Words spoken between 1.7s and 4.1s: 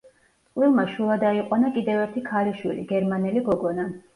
კიდევ ერთი ქალიშვილი, გერმანელი გოგონა.